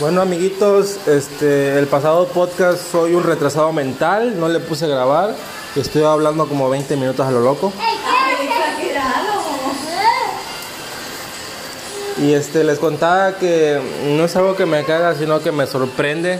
Bueno 0.00 0.22
amiguitos, 0.22 0.96
este, 1.06 1.78
el 1.78 1.86
pasado 1.86 2.26
podcast 2.28 2.90
soy 2.90 3.12
un 3.12 3.22
retrasado 3.22 3.70
mental, 3.70 4.40
no 4.40 4.48
le 4.48 4.58
puse 4.58 4.86
a 4.86 4.88
grabar, 4.88 5.34
estoy 5.76 6.04
hablando 6.04 6.48
como 6.48 6.70
20 6.70 6.96
minutos 6.96 7.26
a 7.26 7.30
lo 7.30 7.40
loco. 7.40 7.70
Y 12.16 12.32
este, 12.32 12.64
les 12.64 12.78
contaba 12.78 13.36
que 13.36 13.78
no 14.16 14.24
es 14.24 14.34
algo 14.36 14.56
que 14.56 14.64
me 14.64 14.84
caga, 14.84 15.14
sino 15.16 15.42
que 15.42 15.52
me 15.52 15.66
sorprende 15.66 16.38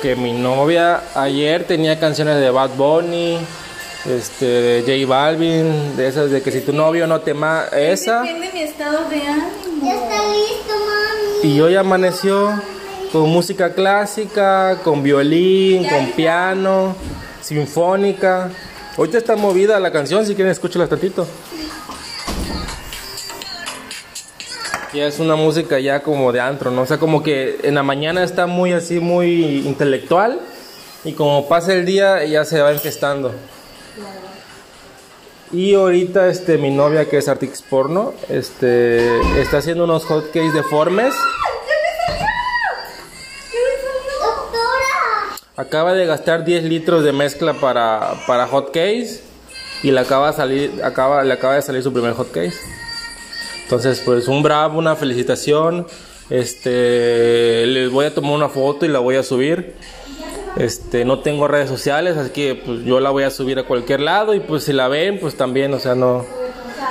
que 0.00 0.16
mi 0.16 0.32
novia 0.32 1.02
ayer 1.14 1.64
tenía 1.64 2.00
canciones 2.00 2.40
de 2.40 2.48
Bad 2.48 2.70
Bunny, 2.70 3.38
este, 4.06 4.46
de 4.46 4.80
J 4.80 5.06
Balvin, 5.06 5.94
de 5.94 6.08
esas 6.08 6.30
de 6.30 6.40
que 6.40 6.50
si 6.50 6.62
tu 6.62 6.72
novio 6.72 7.06
no 7.06 7.20
te 7.20 7.34
ma 7.34 7.64
esa. 7.70 8.22
Depende 8.22 8.50
mi 8.54 8.62
estado 8.62 9.10
de 9.10 9.20
ánimo. 9.26 9.84
Ya 9.84 9.94
está 9.94 10.26
listo. 10.32 10.59
Y 11.42 11.58
hoy 11.60 11.74
amaneció 11.74 12.52
con 13.12 13.30
música 13.30 13.72
clásica, 13.72 14.78
con 14.84 15.02
violín, 15.02 15.88
con 15.88 16.12
piano, 16.12 16.94
sinfónica. 17.40 18.50
Ahorita 18.98 19.16
está 19.16 19.36
movida 19.36 19.80
la 19.80 19.90
canción, 19.90 20.26
si 20.26 20.34
quieren 20.34 20.52
escúchala 20.52 20.86
tantito. 20.86 21.26
Ya 24.92 25.06
es 25.06 25.18
una 25.18 25.34
música 25.34 25.78
ya 25.78 26.02
como 26.02 26.30
de 26.30 26.40
antro, 26.40 26.70
¿no? 26.70 26.82
O 26.82 26.86
sea, 26.86 26.98
como 26.98 27.22
que 27.22 27.60
en 27.62 27.74
la 27.74 27.82
mañana 27.82 28.22
está 28.22 28.46
muy 28.46 28.72
así, 28.72 29.00
muy 29.00 29.66
intelectual. 29.66 30.40
Y 31.04 31.14
como 31.14 31.48
pasa 31.48 31.72
el 31.72 31.86
día, 31.86 32.22
ya 32.26 32.44
se 32.44 32.60
va 32.60 32.70
infestando. 32.72 33.32
Y 35.52 35.74
ahorita 35.74 36.28
este 36.28 36.58
mi 36.58 36.70
novia 36.70 37.08
que 37.08 37.18
es 37.18 37.28
Artix 37.28 37.60
Porno, 37.60 38.14
este 38.28 39.20
está 39.40 39.58
haciendo 39.58 39.82
unos 39.82 40.04
hotcakes 40.04 40.52
deformes. 40.52 41.12
Acaba 45.56 45.92
de 45.94 46.06
gastar 46.06 46.44
10 46.44 46.64
litros 46.64 47.02
de 47.02 47.12
mezcla 47.12 47.54
para, 47.54 48.14
para 48.28 48.46
hotcakes 48.46 49.22
y 49.82 49.90
le 49.90 49.98
acaba 49.98 50.30
de 50.30 50.36
salir 50.36 50.80
acaba 50.84 51.24
le 51.24 51.32
acaba 51.32 51.56
de 51.56 51.62
salir 51.62 51.82
su 51.82 51.92
primer 51.92 52.12
hotcake. 52.12 52.54
Entonces, 53.64 54.00
pues 54.04 54.28
un 54.28 54.44
bravo, 54.44 54.78
una 54.78 54.94
felicitación. 54.94 55.86
Este, 56.28 57.66
les 57.66 57.90
voy 57.90 58.06
a 58.06 58.14
tomar 58.14 58.32
una 58.32 58.48
foto 58.48 58.86
y 58.86 58.88
la 58.88 59.00
voy 59.00 59.16
a 59.16 59.24
subir. 59.24 59.74
Este, 60.56 61.04
no 61.04 61.20
tengo 61.20 61.46
redes 61.46 61.68
sociales, 61.68 62.16
así 62.16 62.30
que 62.30 62.54
pues 62.54 62.84
yo 62.84 63.00
la 63.00 63.10
voy 63.10 63.22
a 63.22 63.30
subir 63.30 63.58
a 63.58 63.64
cualquier 63.64 64.00
lado 64.00 64.34
y 64.34 64.40
pues 64.40 64.64
si 64.64 64.72
la 64.72 64.88
ven, 64.88 65.18
pues 65.20 65.36
también, 65.36 65.72
o 65.74 65.78
sea, 65.78 65.94
no. 65.94 66.24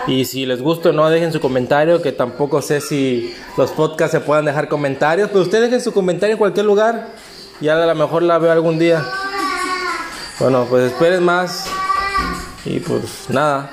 Y 0.07 0.25
si 0.25 0.45
les 0.45 0.61
gusta 0.61 0.89
o 0.89 0.93
no, 0.93 1.09
dejen 1.09 1.33
su 1.33 1.39
comentario, 1.39 2.01
que 2.01 2.11
tampoco 2.11 2.61
sé 2.61 2.81
si 2.81 3.35
los 3.57 3.71
podcasts 3.71 4.11
se 4.11 4.21
puedan 4.21 4.45
dejar 4.45 4.69
comentarios, 4.69 5.29
pero 5.29 5.41
ustedes 5.41 5.66
dejen 5.66 5.81
su 5.81 5.93
comentario 5.93 6.33
en 6.33 6.39
cualquier 6.39 6.66
lugar. 6.66 7.09
Ya 7.61 7.81
a 7.81 7.85
lo 7.85 7.95
mejor 7.95 8.23
la 8.23 8.39
veo 8.39 8.51
algún 8.51 8.79
día. 8.79 9.05
Bueno, 10.39 10.66
pues 10.69 10.91
esperen 10.91 11.23
más. 11.23 11.67
Y 12.66 12.79
pues 12.79 13.29
nada. 13.29 13.71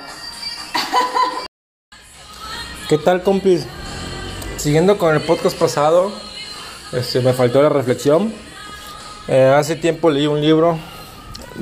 ¿Qué 2.89 2.99
tal, 2.99 3.23
compis? 3.23 3.67
Siguiendo 4.57 4.99
con 4.99 5.15
el 5.15 5.23
podcast 5.23 5.57
pasado, 5.57 6.13
este, 6.93 7.21
me 7.21 7.33
faltó 7.33 7.63
la 7.63 7.69
reflexión. 7.69 8.33
Eh, 9.29 9.53
hace 9.57 9.77
tiempo 9.77 10.11
leí 10.11 10.27
un 10.27 10.41
libro 10.41 10.79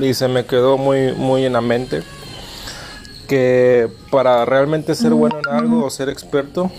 y 0.00 0.12
se 0.14 0.28
me 0.28 0.44
quedó 0.44 0.76
muy, 0.76 1.12
muy 1.12 1.44
en 1.44 1.54
la 1.54 1.60
mente 1.60 2.02
que 3.28 3.88
para 4.10 4.44
realmente 4.44 4.94
ser 4.94 5.14
bueno 5.14 5.38
en 5.38 5.54
algo 5.54 5.86
o 5.86 5.90
ser 5.90 6.10
experto 6.10 6.70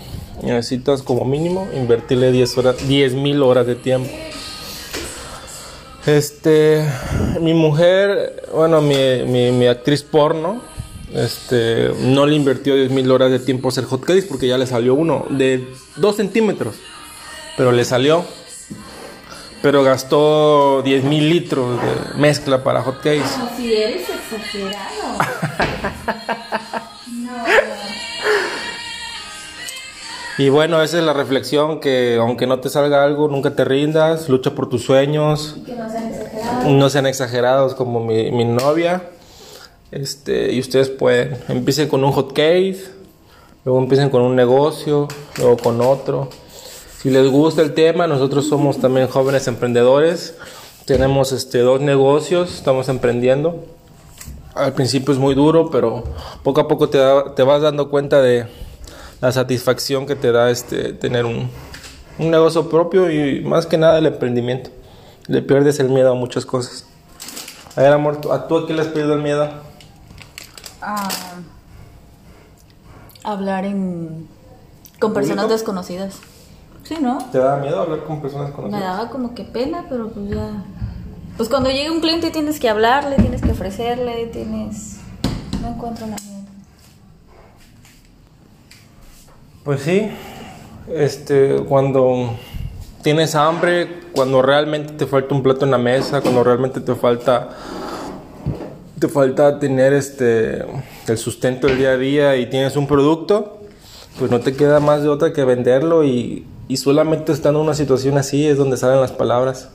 necesitas 0.42 1.02
como 1.02 1.24
mínimo 1.24 1.68
invertirle 1.74 2.30
10 2.30 2.58
horas, 2.58 2.88
10 2.88 3.14
mil 3.14 3.42
horas 3.42 3.66
de 3.66 3.74
tiempo. 3.74 4.10
Este, 6.06 6.84
mi 7.40 7.52
mujer, 7.52 8.44
bueno, 8.54 8.80
mi, 8.80 9.24
mi, 9.26 9.50
mi 9.50 9.66
actriz 9.66 10.04
porno, 10.04 10.62
este, 11.12 11.90
no 12.00 12.26
le 12.26 12.36
invirtió 12.36 12.76
10 12.76 12.90
mil 12.92 13.10
horas 13.10 13.30
de 13.30 13.40
tiempo 13.40 13.68
a 13.68 13.70
hacer 13.70 13.84
hotcakes 13.84 14.26
porque 14.28 14.46
ya 14.46 14.58
le 14.58 14.66
salió 14.66 14.94
uno 14.94 15.26
de 15.30 15.66
2 15.96 16.16
centímetros, 16.16 16.76
pero 17.56 17.72
le 17.72 17.84
salió. 17.84 18.24
Pero 19.62 19.82
gastó 19.82 20.82
10 20.82 21.04
mil 21.04 21.28
litros 21.28 21.80
de 21.80 22.18
mezcla 22.20 22.62
para 22.62 22.82
hotcakes. 22.82 23.24
Si 23.56 23.74
eres 23.74 24.02
exagerado. 24.08 25.18
No. 27.22 27.32
Y 30.38 30.50
bueno, 30.50 30.82
esa 30.82 30.98
es 30.98 31.04
la 31.04 31.14
reflexión 31.14 31.80
que 31.80 32.16
aunque 32.20 32.46
no 32.46 32.60
te 32.60 32.68
salga 32.68 33.02
algo, 33.02 33.28
nunca 33.28 33.54
te 33.54 33.64
rindas, 33.64 34.28
lucha 34.28 34.50
por 34.54 34.68
tus 34.68 34.82
sueños, 34.84 35.56
Que 35.64 35.72
no 35.74 35.88
sean 35.90 36.08
exagerados. 36.12 36.64
no 36.72 36.90
sean 36.90 37.06
exagerados 37.06 37.74
como 37.74 38.00
mi, 38.04 38.30
mi 38.32 38.44
novia. 38.44 39.02
Este, 39.90 40.52
y 40.52 40.60
ustedes 40.60 40.90
pueden, 40.90 41.38
empiecen 41.48 41.88
con 41.88 42.04
un 42.04 42.12
hot 42.12 42.34
case, 42.34 42.84
luego 43.64 43.80
empiecen 43.80 44.10
con 44.10 44.20
un 44.20 44.36
negocio, 44.36 45.08
luego 45.38 45.56
con 45.56 45.80
otro. 45.80 46.28
Si 47.06 47.12
les 47.12 47.30
gusta 47.30 47.62
el 47.62 47.72
tema, 47.72 48.08
nosotros 48.08 48.48
somos 48.48 48.80
también 48.80 49.06
jóvenes 49.06 49.46
emprendedores. 49.46 50.34
Tenemos 50.86 51.30
este, 51.30 51.60
dos 51.60 51.80
negocios, 51.80 52.52
estamos 52.52 52.88
emprendiendo. 52.88 53.64
Al 54.56 54.72
principio 54.72 55.14
es 55.14 55.20
muy 55.20 55.36
duro, 55.36 55.70
pero 55.70 56.02
poco 56.42 56.62
a 56.62 56.66
poco 56.66 56.88
te, 56.88 56.98
da- 56.98 57.32
te 57.36 57.44
vas 57.44 57.62
dando 57.62 57.90
cuenta 57.90 58.20
de 58.20 58.48
la 59.20 59.30
satisfacción 59.30 60.04
que 60.06 60.16
te 60.16 60.32
da 60.32 60.50
este, 60.50 60.94
tener 60.94 61.26
un, 61.26 61.48
un 62.18 62.30
negocio 62.32 62.68
propio 62.68 63.08
y 63.08 63.40
más 63.40 63.66
que 63.66 63.78
nada 63.78 63.98
el 63.98 64.06
emprendimiento. 64.06 64.70
Le 65.28 65.42
pierdes 65.42 65.78
el 65.78 65.90
miedo 65.90 66.10
a 66.10 66.14
muchas 66.16 66.44
cosas. 66.44 66.86
A 67.76 67.82
ver, 67.82 67.92
amor, 67.92 68.20
¿tú- 68.20 68.32
¿a 68.32 68.48
tú 68.48 68.56
a 68.58 68.66
qué 68.66 68.74
le 68.74 68.82
has 68.82 68.88
perdido 68.88 69.14
el 69.14 69.22
miedo? 69.22 69.48
Ah, 70.82 71.08
hablar 73.22 73.64
en 73.64 74.26
con 74.98 75.12
personas 75.14 75.44
¿Público? 75.44 75.52
desconocidas. 75.56 76.16
Sí, 76.86 76.94
¿no? 77.00 77.18
¿Te 77.32 77.38
da 77.38 77.56
miedo 77.56 77.80
hablar 77.80 78.04
con 78.04 78.20
personas 78.20 78.50
Me 78.50 78.54
conocidas? 78.54 78.82
daba 78.82 79.10
como 79.10 79.34
que 79.34 79.42
pena, 79.42 79.86
pero 79.88 80.08
pues 80.10 80.30
ya. 80.30 80.62
Pues 81.36 81.48
cuando 81.48 81.68
llega 81.68 81.90
un 81.90 82.00
cliente 82.00 82.30
tienes 82.30 82.60
que 82.60 82.68
hablarle, 82.68 83.16
tienes 83.16 83.42
que 83.42 83.50
ofrecerle, 83.50 84.26
tienes. 84.26 84.98
No 85.60 85.68
encuentro 85.70 86.06
la 86.06 86.14
mía. 86.14 86.44
Pues 89.64 89.80
sí, 89.80 90.08
este, 90.94 91.56
cuando 91.68 92.30
tienes 93.02 93.34
hambre, 93.34 94.02
cuando 94.12 94.40
realmente 94.40 94.92
te 94.92 95.06
falta 95.06 95.34
un 95.34 95.42
plato 95.42 95.64
en 95.64 95.72
la 95.72 95.78
mesa, 95.78 96.20
cuando 96.20 96.44
realmente 96.44 96.80
te 96.80 96.94
falta 96.94 97.48
te 99.00 99.08
falta 99.08 99.58
tener 99.58 99.92
este 99.92 100.64
el 101.08 101.18
sustento 101.18 101.66
del 101.66 101.78
día 101.78 101.90
a 101.90 101.96
día 101.96 102.36
y 102.36 102.48
tienes 102.48 102.76
un 102.76 102.86
producto, 102.86 103.58
pues 104.20 104.30
no 104.30 104.38
te 104.38 104.54
queda 104.54 104.78
más 104.78 105.02
de 105.02 105.08
otra 105.08 105.32
que 105.32 105.44
venderlo 105.44 106.04
y, 106.04 106.46
y 106.68 106.76
solamente 106.78 107.32
estando 107.32 107.60
en 107.60 107.66
una 107.66 107.74
situación 107.74 108.18
así 108.18 108.46
es 108.46 108.56
donde 108.58 108.76
salen 108.76 109.00
las 109.00 109.12
palabras. 109.12 109.68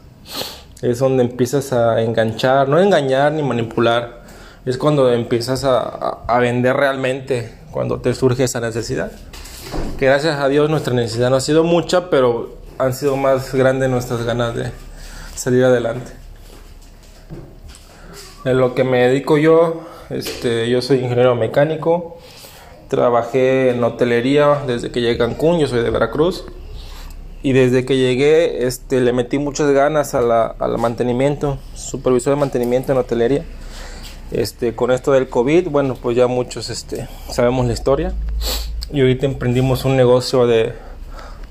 Es 0.82 1.00
donde 1.00 1.24
empiezas 1.24 1.74
a 1.74 2.02
enganchar, 2.02 2.68
no 2.68 2.80
engañar 2.80 3.32
ni 3.34 3.44
manipular. 3.44 4.22
Es 4.66 4.78
cuando 4.78 5.12
empiezas 5.12 5.64
a, 5.64 5.80
a- 6.28 6.40
vender 6.40 6.76
realmente, 6.76 7.54
cuando 7.72 8.00
te 8.00 8.14
surge 8.14 8.44
esa 8.44 8.60
necesidad 8.60 9.12
que 9.98 10.06
gracias 10.08 10.40
a 10.40 10.48
Dios 10.50 10.70
nuestra 10.70 10.94
necesidad 10.94 11.30
no 11.30 11.36
ha 11.36 11.42
sido 11.42 11.64
mucha, 11.64 12.10
pero 12.10 12.58
han 12.80 12.94
sido 12.94 13.16
más 13.16 13.54
grandes 13.54 13.90
nuestras 13.90 14.24
ganas 14.24 14.56
de 14.56 14.72
salir 15.36 15.64
adelante. 15.64 16.12
En 18.46 18.58
lo 18.58 18.74
que 18.74 18.84
me 18.84 19.08
dedico 19.08 19.38
yo, 19.38 19.82
este, 20.10 20.68
yo 20.70 20.82
soy 20.82 21.00
ingeniero 21.00 21.36
mecánico, 21.36 22.18
trabajé 22.88 23.70
en 23.70 23.84
hotelería 23.84 24.64
desde 24.66 24.92
que 24.92 25.02
llegué 25.02 25.16
a 25.24 25.28
Cancún, 25.28 25.60
yo 25.60 25.68
soy 25.68 25.84
de 25.84 25.90
Veracruz, 25.92 26.46
y 27.44 27.54
desde 27.54 27.86
que 27.86 27.98
llegué 27.98 28.66
este, 28.68 29.02
le 29.02 29.14
metí 29.14 29.38
muchas 29.40 29.72
ganas 29.72 30.14
a 30.14 30.22
la- 30.22 30.56
al 30.60 30.78
mantenimiento, 30.78 31.58
supervisor 31.76 32.34
de 32.36 32.40
mantenimiento 32.40 32.92
en 32.92 32.98
hotelería. 33.00 33.44
Este, 34.32 34.74
con 34.76 34.92
esto 34.92 35.12
del 35.12 35.28
COVID, 35.28 35.68
bueno, 35.70 35.96
pues 35.96 36.16
ya 36.16 36.28
muchos 36.28 36.70
este, 36.70 37.08
sabemos 37.32 37.66
la 37.66 37.74
historia. 37.74 38.14
Y 38.94 39.02
ahorita 39.02 39.26
emprendimos 39.26 39.84
un 39.86 39.98
negocio 39.98 40.48
de, 40.48 40.74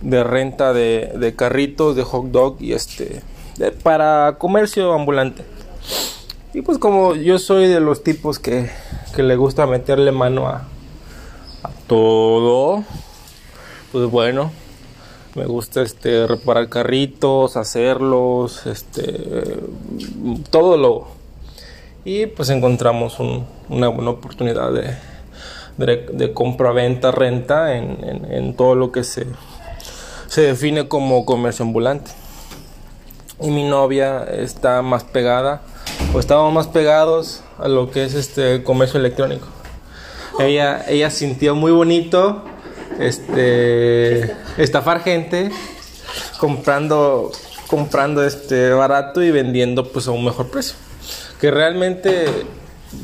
de 0.00 0.24
renta 0.24 0.72
de, 0.72 1.12
de 1.16 1.34
carritos, 1.34 1.96
de 1.96 2.02
hot 2.04 2.26
dog 2.26 2.56
y 2.60 2.72
este 2.72 3.22
de- 3.58 3.70
para 3.72 4.36
comercio 4.38 4.92
ambulante. 4.92 5.42
Y 6.54 6.62
pues 6.62 6.78
como 6.78 7.14
yo 7.14 7.38
soy 7.38 7.66
de 7.68 7.80
los 7.80 8.02
tipos 8.02 8.38
que, 8.38 8.70
que 9.14 9.22
le 9.22 9.36
gusta 9.36 9.66
meterle 9.66 10.10
mano 10.12 10.48
a, 10.48 10.66
a 11.62 11.70
todo, 11.86 12.82
pues 13.92 14.10
bueno, 14.10 14.50
me 15.34 15.46
gusta 15.46 15.82
este 15.82 16.26
reparar 16.26 16.68
carritos, 16.68 17.56
hacerlos, 17.56 18.66
este 18.66 19.58
todo 20.50 20.76
lo 20.76 21.06
y 22.04 22.26
pues 22.26 22.48
encontramos 22.50 23.20
un- 23.20 23.46
una 23.68 23.88
buena 23.88 24.10
oportunidad 24.10 24.72
de, 24.72 24.96
de, 25.76 26.06
de 26.12 26.32
compra, 26.32 26.72
venta, 26.72 27.10
renta 27.12 27.76
en, 27.76 27.98
en- 28.02 28.32
en 28.32 28.54
todo 28.56 28.74
lo 28.74 28.90
que 28.92 29.04
se 29.04 29.26
se 30.28 30.42
define 30.42 30.86
como 30.88 31.24
comercio 31.26 31.64
ambulante. 31.64 32.12
Y 33.40 33.50
mi 33.50 33.64
novia 33.64 34.22
está 34.24 34.80
más 34.82 35.02
pegada, 35.02 35.62
o 36.14 36.20
estábamos 36.20 36.52
más 36.52 36.66
pegados 36.68 37.42
a 37.58 37.66
lo 37.68 37.90
que 37.90 38.04
es 38.04 38.14
este 38.14 38.62
comercio 38.62 39.00
electrónico. 39.00 39.46
Ella, 40.38 40.84
ella 40.88 41.10
sintió 41.10 41.54
muy 41.56 41.72
bonito 41.72 42.44
este 43.00 44.34
estafar 44.58 45.02
gente 45.02 45.50
comprando 46.38 47.32
comprando 47.70 48.24
este 48.24 48.70
barato 48.70 49.22
y 49.22 49.30
vendiendo 49.30 49.86
pues 49.92 50.08
a 50.08 50.10
un 50.10 50.24
mejor 50.24 50.50
precio. 50.50 50.74
Que 51.40 51.50
realmente 51.50 52.26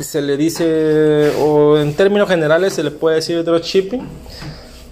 se 0.00 0.20
le 0.20 0.36
dice 0.36 1.32
o 1.38 1.78
en 1.78 1.94
términos 1.94 2.28
generales 2.28 2.72
se 2.72 2.82
le 2.82 2.90
puede 2.90 3.16
decir 3.16 3.44
dropshipping. 3.44 4.06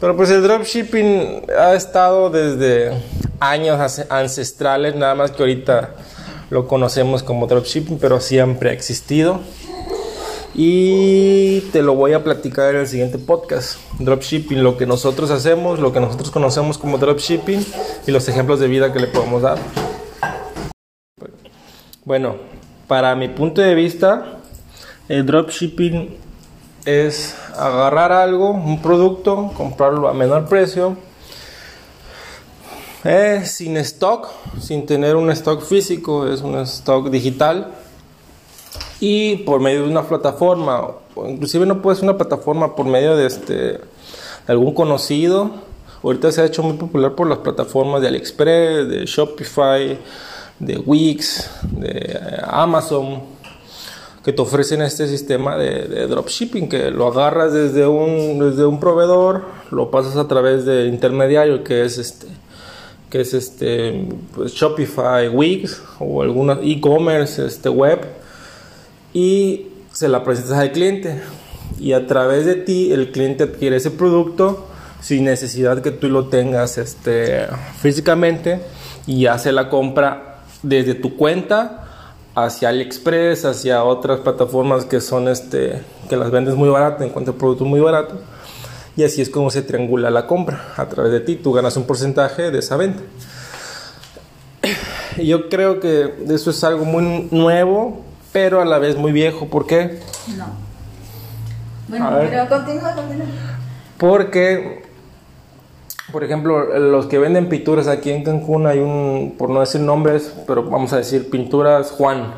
Pero 0.00 0.16
pues 0.16 0.30
el 0.30 0.42
dropshipping 0.42 1.42
ha 1.58 1.74
estado 1.74 2.30
desde 2.30 2.92
años 3.40 4.00
ancestrales, 4.08 4.94
nada 4.94 5.14
más 5.14 5.32
que 5.32 5.42
ahorita 5.42 5.94
lo 6.50 6.68
conocemos 6.68 7.22
como 7.22 7.46
dropshipping, 7.46 7.98
pero 7.98 8.20
siempre 8.20 8.70
ha 8.70 8.72
existido 8.72 9.40
y 10.54 11.60
te 11.72 11.82
lo 11.82 11.94
voy 11.94 12.12
a 12.12 12.22
platicar 12.22 12.74
en 12.74 12.82
el 12.82 12.86
siguiente 12.86 13.18
podcast. 13.18 13.78
Dropshipping, 13.98 14.62
lo 14.62 14.76
que 14.76 14.86
nosotros 14.86 15.30
hacemos, 15.30 15.80
lo 15.80 15.92
que 15.92 16.00
nosotros 16.00 16.30
conocemos 16.30 16.78
como 16.78 16.98
dropshipping 16.98 17.64
y 18.06 18.10
los 18.12 18.28
ejemplos 18.28 18.60
de 18.60 18.68
vida 18.68 18.92
que 18.92 19.00
le 19.00 19.08
podemos 19.08 19.42
dar. 19.42 19.58
Bueno, 22.04 22.36
para 22.86 23.16
mi 23.16 23.28
punto 23.28 23.62
de 23.62 23.74
vista, 23.74 24.38
el 25.08 25.26
dropshipping 25.26 26.16
es 26.84 27.34
agarrar 27.56 28.12
algo, 28.12 28.50
un 28.50 28.80
producto, 28.80 29.50
comprarlo 29.56 30.08
a 30.08 30.14
menor 30.14 30.48
precio, 30.48 30.96
eh, 33.02 33.42
sin 33.44 33.76
stock, 33.78 34.28
sin 34.60 34.86
tener 34.86 35.16
un 35.16 35.30
stock 35.32 35.62
físico, 35.62 36.28
es 36.28 36.42
un 36.42 36.56
stock 36.60 37.10
digital 37.10 37.74
y 39.06 39.36
por 39.36 39.60
medio 39.60 39.82
de 39.82 39.90
una 39.90 40.02
plataforma, 40.02 40.92
inclusive 41.28 41.66
no 41.66 41.82
puede 41.82 41.96
ser 41.96 42.04
una 42.04 42.16
plataforma 42.16 42.74
por 42.74 42.86
medio 42.86 43.14
de 43.16 43.26
este 43.26 43.80
algún 44.46 44.72
conocido. 44.72 45.50
Ahorita 46.02 46.32
se 46.32 46.40
ha 46.40 46.46
hecho 46.46 46.62
muy 46.62 46.78
popular 46.78 47.14
por 47.14 47.28
las 47.28 47.40
plataformas 47.40 48.00
de 48.00 48.08
AliExpress, 48.08 48.88
de 48.88 49.04
Shopify, 49.04 49.98
de 50.58 50.78
Wix, 50.78 51.50
de 51.70 52.18
Amazon, 52.46 53.20
que 54.24 54.32
te 54.32 54.40
ofrecen 54.40 54.80
este 54.80 55.06
sistema 55.06 55.58
de, 55.58 56.06
dropshipping, 56.06 56.70
que 56.70 56.90
lo 56.90 57.06
agarras 57.08 57.52
desde 57.52 57.86
un, 57.86 58.38
desde 58.38 58.64
un 58.64 58.80
proveedor, 58.80 59.42
lo 59.70 59.90
pasas 59.90 60.16
a 60.16 60.26
través 60.28 60.64
de 60.64 60.86
intermediario, 60.86 61.62
que 61.62 61.84
es 61.84 61.98
este 61.98 62.26
que 63.10 63.20
es 63.20 63.34
este 63.34 64.08
pues 64.34 64.54
Shopify, 64.54 65.28
Wix 65.28 65.82
o 66.00 66.22
alguna 66.22 66.58
e-commerce 66.62 67.44
este 67.44 67.68
web 67.68 68.23
y 69.14 69.68
se 69.92 70.08
la 70.08 70.22
presentas 70.22 70.58
al 70.58 70.72
cliente. 70.72 71.22
Y 71.78 71.92
a 71.92 72.06
través 72.06 72.44
de 72.44 72.56
ti 72.56 72.92
el 72.92 73.10
cliente 73.10 73.44
adquiere 73.44 73.76
ese 73.76 73.90
producto 73.90 74.66
sin 75.00 75.24
necesidad 75.24 75.80
que 75.80 75.90
tú 75.90 76.08
lo 76.08 76.28
tengas 76.28 76.76
este, 76.76 77.46
físicamente 77.78 78.60
y 79.06 79.26
hace 79.26 79.52
la 79.52 79.70
compra 79.70 80.40
desde 80.62 80.94
tu 80.94 81.16
cuenta 81.16 81.84
hacia 82.34 82.70
AliExpress, 82.70 83.44
hacia 83.44 83.84
otras 83.84 84.20
plataformas 84.20 84.86
que 84.86 85.00
son 85.00 85.28
este 85.28 85.82
que 86.08 86.16
las 86.16 86.30
vendes 86.30 86.54
muy 86.54 86.68
barato, 86.68 87.04
encuentra 87.04 87.34
productos 87.34 87.66
muy 87.66 87.80
baratos 87.80 88.18
y 88.96 89.04
así 89.04 89.20
es 89.20 89.28
como 89.28 89.50
se 89.50 89.62
triangula 89.62 90.10
la 90.10 90.26
compra 90.26 90.72
a 90.76 90.88
través 90.88 91.12
de 91.12 91.20
ti, 91.20 91.36
tú 91.36 91.52
ganas 91.52 91.76
un 91.76 91.84
porcentaje 91.84 92.50
de 92.50 92.58
esa 92.58 92.76
venta. 92.76 93.02
Yo 95.22 95.48
creo 95.48 95.80
que 95.80 96.14
eso 96.28 96.50
es 96.50 96.64
algo 96.64 96.84
muy 96.84 97.28
nuevo 97.30 98.03
pero 98.34 98.60
a 98.60 98.64
la 98.64 98.80
vez 98.80 98.96
muy 98.96 99.12
viejo. 99.12 99.46
¿Por 99.46 99.64
qué? 99.64 100.00
No. 100.36 100.46
Bueno, 101.86 102.10
pero 102.18 102.48
continúa, 102.48 102.92
continúa. 102.92 103.26
Porque, 103.96 104.82
por 106.10 106.24
ejemplo, 106.24 106.76
los 106.80 107.06
que 107.06 107.20
venden 107.20 107.48
pinturas 107.48 107.86
aquí 107.86 108.10
en 108.10 108.24
Cancún 108.24 108.66
hay 108.66 108.80
un, 108.80 109.36
por 109.38 109.50
no 109.50 109.60
decir 109.60 109.82
nombres, 109.82 110.34
pero 110.48 110.64
vamos 110.64 110.92
a 110.92 110.96
decir 110.96 111.30
pinturas 111.30 111.92
Juan. 111.92 112.34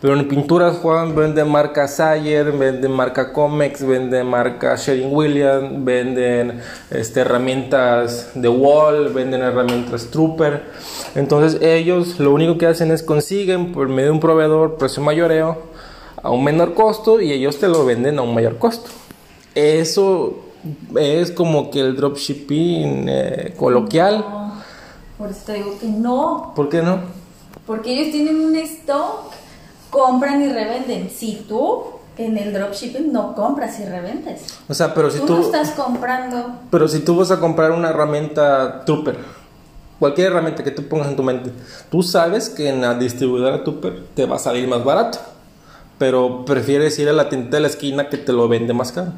Pero 0.00 0.14
en 0.14 0.28
pinturas 0.28 0.76
Juan 0.76 1.16
vende 1.16 1.44
marca 1.44 1.88
Sayer, 1.88 2.52
vende 2.52 2.88
marca 2.88 3.32
Comex, 3.32 3.86
vende 3.86 4.22
marca 4.24 4.76
Sherwin 4.76 5.14
Williams, 5.14 5.84
venden 5.84 6.60
este, 6.90 7.20
herramientas 7.20 8.30
de 8.34 8.48
Wall, 8.48 9.08
venden 9.14 9.40
herramientas 9.40 10.08
Trooper. 10.10 10.64
Entonces 11.14 11.62
ellos 11.62 12.20
lo 12.20 12.34
único 12.34 12.58
que 12.58 12.66
hacen 12.66 12.90
es 12.90 13.02
consiguen 13.02 13.72
por 13.72 13.88
medio 13.88 14.06
de 14.06 14.10
un 14.12 14.20
proveedor 14.20 14.76
precio 14.76 15.02
mayoreo 15.02 15.62
a 16.22 16.30
un 16.30 16.44
menor 16.44 16.74
costo 16.74 17.20
y 17.20 17.32
ellos 17.32 17.58
te 17.58 17.68
lo 17.68 17.86
venden 17.86 18.18
a 18.18 18.22
un 18.22 18.34
mayor 18.34 18.58
costo. 18.58 18.90
Eso 19.54 20.44
es 20.98 21.30
como 21.30 21.70
que 21.70 21.80
el 21.80 21.96
dropshipping 21.96 23.06
eh, 23.08 23.54
coloquial. 23.58 24.24
por 25.16 25.30
eso 25.30 25.40
te 25.46 25.54
digo 25.54 25.78
que 25.80 25.86
no. 25.86 26.52
¿Por 26.54 26.68
qué 26.68 26.82
no? 26.82 27.00
Porque 27.66 27.92
ellos 27.92 28.12
tienen 28.12 28.44
un 28.44 28.56
stock, 28.56 29.32
compran 29.96 30.42
y 30.42 30.52
revenden. 30.52 31.10
Si 31.10 31.44
tú 31.48 31.84
en 32.18 32.38
el 32.38 32.52
dropshipping 32.52 33.12
no 33.12 33.34
compras 33.34 33.78
y 33.80 33.84
revendes. 33.84 34.58
O 34.68 34.74
sea, 34.74 34.94
pero 34.94 35.10
si 35.10 35.20
tú, 35.20 35.26
tú 35.26 35.34
no 35.34 35.40
estás 35.40 35.70
comprando. 35.72 36.52
Pero 36.70 36.88
si 36.88 37.00
tú 37.00 37.16
vas 37.16 37.30
a 37.30 37.38
comprar 37.38 37.72
una 37.72 37.90
herramienta 37.90 38.84
Trooper 38.84 39.16
cualquier 39.98 40.32
herramienta 40.32 40.62
que 40.62 40.70
tú 40.70 40.86
pongas 40.88 41.08
en 41.08 41.16
tu 41.16 41.22
mente, 41.22 41.50
tú 41.90 42.02
sabes 42.02 42.48
que 42.48 42.68
en 42.68 42.80
la 42.80 42.94
distribuidora 42.94 43.64
Tupper 43.64 44.04
te 44.14 44.26
va 44.26 44.36
a 44.36 44.38
salir 44.38 44.68
más 44.68 44.84
barato, 44.84 45.18
pero 45.98 46.44
prefieres 46.44 46.98
ir 46.98 47.08
a 47.08 47.12
la 47.12 47.28
tienda 47.28 47.56
de 47.56 47.60
la 47.60 47.68
esquina 47.68 48.08
que 48.08 48.18
te 48.18 48.32
lo 48.32 48.48
vende 48.48 48.74
más 48.74 48.92
caro. 48.92 49.12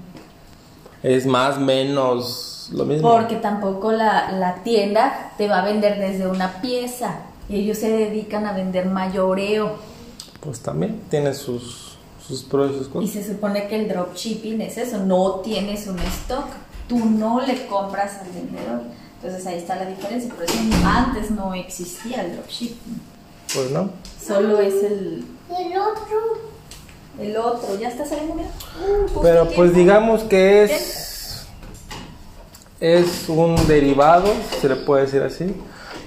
Es 1.03 1.27
más 1.27 1.59
menos 1.59 2.71
lo 2.73 2.85
mismo. 2.85 3.11
Porque 3.11 3.37
tampoco 3.37 3.93
la, 3.93 4.33
la 4.33 4.57
tienda 4.63 5.33
te 5.39 5.49
va 5.49 5.63
a 5.63 5.65
vender 5.65 5.99
desde 5.99 6.27
una 6.27 6.61
pieza. 6.61 7.21
Ellos 7.49 7.79
se 7.79 7.91
dedican 7.91 8.47
a 8.47 8.53
vender 8.53 8.87
mayoreo. 8.87 9.77
Pues 10.41 10.61
también 10.61 11.01
tiene 11.11 11.35
sus, 11.35 11.97
sus 12.27 12.43
pros 12.43 12.73
y 12.73 12.79
sus 12.79 12.89
cosas. 12.89 13.11
Y 13.11 13.13
se 13.13 13.27
supone 13.27 13.69
que 13.69 13.77
el 13.77 13.89
dropshipping 13.89 14.61
es 14.61 14.79
eso, 14.79 14.99
no 14.99 15.41
tienes 15.41 15.87
un 15.87 15.99
stock. 15.99 16.47
Tú 16.89 17.05
no 17.05 17.41
le 17.45 17.67
compras 17.67 18.19
al 18.23 18.31
vendedor 18.33 18.83
entonces 19.21 19.47
ahí 19.49 19.59
está 19.59 19.75
la 19.75 19.87
diferencia, 19.87 20.33
por 20.33 20.45
eso 20.45 20.55
antes 20.85 21.33
no 21.33 21.53
existía 21.53 22.23
el 22.23 22.37
dropshipping. 22.37 23.01
Pues 23.53 23.71
no. 23.73 23.91
Solo 24.25 24.61
es 24.61 24.75
el... 24.85 25.25
El 25.59 25.77
otro. 25.77 26.49
El 27.19 27.37
otro, 27.37 27.77
ya 27.81 27.89
está 27.89 28.07
saliendo, 28.07 28.37
mira. 28.37 28.49
Uh, 28.81 29.21
Pero 29.21 29.49
pues 29.51 29.75
digamos 29.75 30.23
que 30.23 30.63
es... 30.63 31.47
Es 32.79 33.29
un 33.29 33.57
derivado, 33.67 34.33
se 34.61 34.69
le 34.69 34.77
puede 34.77 35.07
decir 35.07 35.21
así. 35.23 35.53